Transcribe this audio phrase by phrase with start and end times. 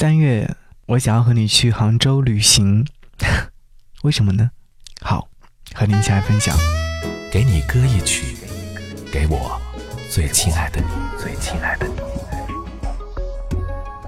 [0.00, 0.54] 三月，
[0.86, 2.86] 我想要和你去杭州旅行，
[4.04, 4.52] 为什么呢？
[5.00, 5.28] 好，
[5.74, 6.56] 和你一起来分享。
[7.32, 8.36] 给你歌一曲，
[9.10, 9.60] 给我
[10.08, 10.86] 最亲爱的你，
[11.20, 11.94] 最亲爱的你。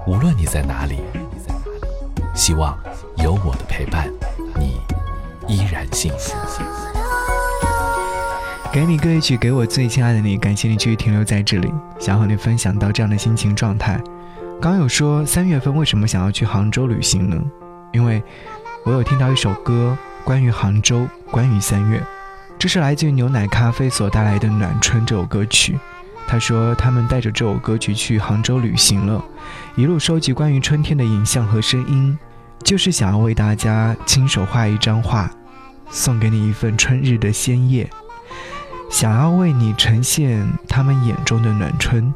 [0.07, 1.01] 无论你在哪里，
[2.33, 2.79] 希望
[3.17, 4.09] 有我的陪伴，
[4.57, 4.79] 你
[5.45, 6.33] 依然幸福。
[8.71, 10.37] 给你歌一曲，给我最亲爱的你。
[10.37, 11.69] 感谢你继续停留在这里，
[11.99, 14.01] 想和你分享到这样的心情状态。
[14.61, 17.41] 刚有说三月份为什么想要去杭州旅行呢？
[17.91, 18.21] 因为
[18.85, 21.99] 我有听到一首歌，关于杭州，关于三月。
[22.59, 25.79] 这是来自于牛奶咖啡所带来的《暖春》这首歌曲。
[26.27, 29.25] 他说他们带着这首歌曲去杭州旅行了，
[29.75, 32.15] 一路收集关于春天的影像和声音，
[32.63, 35.27] 就是想要为大家亲手画一张画，
[35.89, 37.89] 送给你一份春日的鲜叶。
[38.91, 42.13] 想要为你呈现他们眼中的暖春。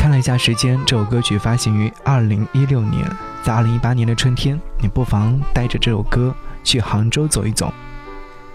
[0.00, 3.06] 看了一下时间，这首歌曲发行于二零一六年，
[3.42, 7.70] 在二零一八年的春天，你不妨带着这首歌去杭州走一走，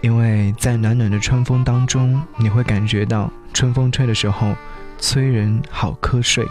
[0.02, 4.56] 因为在暖暖的春风当中，你会感觉到春风吹的时候，
[4.98, 6.48] 催人好瞌睡。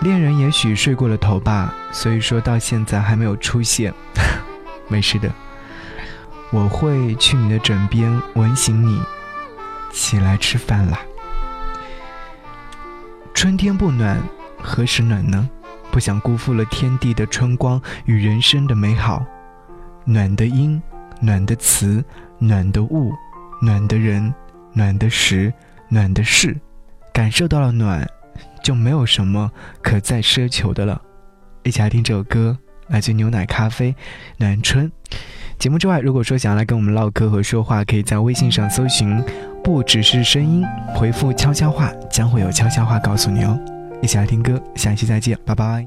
[0.00, 3.92] 恋人也许睡过了头吧，所以说到现在还没有出现，
[4.88, 5.30] 没事的，
[6.50, 9.02] 我会去你的枕边吻醒你。
[9.92, 10.98] 起来吃饭啦！
[13.38, 14.20] 春天不暖，
[14.60, 15.48] 何时暖呢？
[15.92, 19.24] 不想辜负了天地的春光与人生的美好。
[20.04, 20.82] 暖的音，
[21.20, 22.04] 暖的词，
[22.40, 23.12] 暖的物，
[23.62, 24.34] 暖的人，
[24.72, 25.52] 暖的时，
[25.88, 26.58] 暖的事。
[27.12, 28.04] 感受到了暖，
[28.60, 29.48] 就没有什么
[29.80, 31.00] 可再奢求的了。
[31.62, 33.92] 一起来听这首歌，来自牛奶咖啡，
[34.38, 34.90] 《暖春》。
[35.60, 39.22] 节目之外，如果说想要来跟我们唠嗑和说话，可以在微信上搜寻。
[39.62, 40.64] 不只是声音，
[40.94, 43.58] 回复悄悄话，将会有悄悄话告诉你哦。
[44.00, 45.86] 一起来听歌，下期再见，拜拜。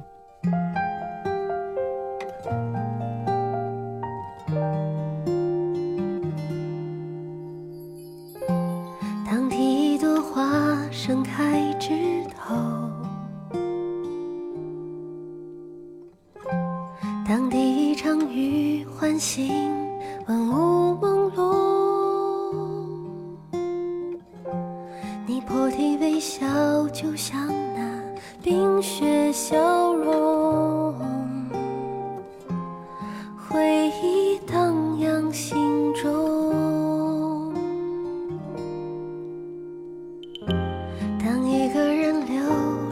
[9.26, 12.56] 当第一朵花盛开枝头，
[17.28, 19.52] 当第一场雨唤醒
[20.28, 20.71] 万物
[25.32, 26.46] 你破涕为笑，
[26.90, 28.04] 就像那
[28.44, 30.94] 冰雪消融，
[33.48, 37.54] 回忆荡漾心中。
[41.18, 42.44] 当一个人流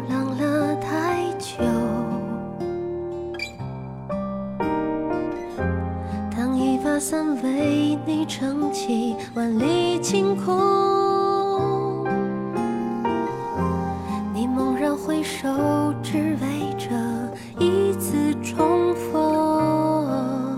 [0.08, 1.58] 浪了太久，
[6.34, 11.09] 当一把伞为你撑起万里晴空。
[16.12, 16.90] 只为这
[17.64, 20.58] 一次重逢。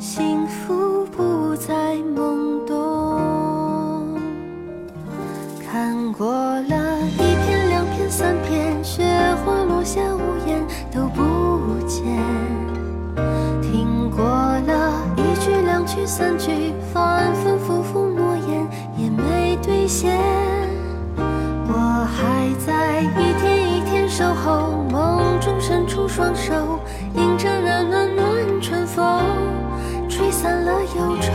[0.00, 4.18] 幸福不再懵懂。
[5.70, 9.04] 看过了一片、两片、三片，雪
[9.44, 10.58] 花落下，无言
[10.90, 12.06] 都不见。
[13.60, 20.37] 听过了一句、两句、三句，反反复复诺言也没兑现。
[26.18, 26.80] 双手
[27.14, 29.22] 迎着那暖暖春风，
[30.08, 31.30] 吹散了忧愁，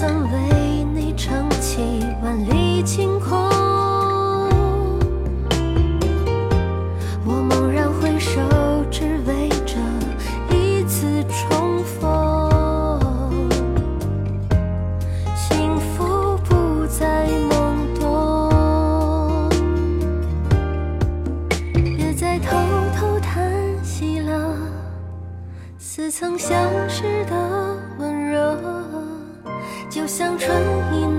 [0.00, 3.38] 曾为你撑起万里晴空，
[7.22, 8.40] 我猛然回首，
[8.90, 9.76] 只为这
[10.56, 12.98] 一次重逢。
[15.36, 19.50] 幸福不再懵懂，
[21.74, 22.56] 别再偷
[22.96, 23.52] 偷叹
[23.84, 24.56] 息了，
[25.78, 26.58] 似曾相
[26.88, 27.49] 识的。
[30.10, 30.50] 像春
[30.92, 31.09] 意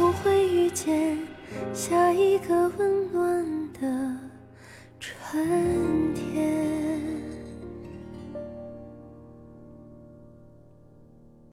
[0.00, 1.18] 总会遇见
[1.74, 4.16] 下一个温暖的
[4.98, 5.99] 春。